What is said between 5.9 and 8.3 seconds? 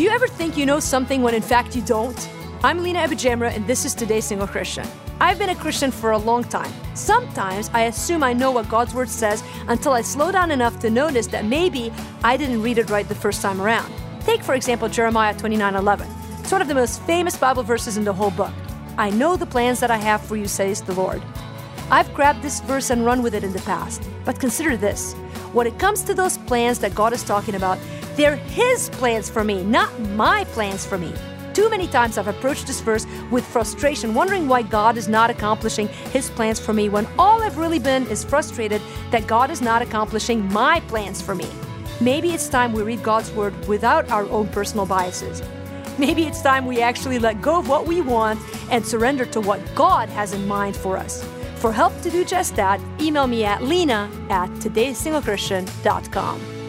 for a long time. Sometimes I assume